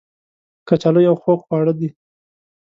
کچالو 0.67 0.99
یو 1.07 1.15
خوږ 1.21 1.39
خواړه 1.45 1.73
دی 1.79 1.89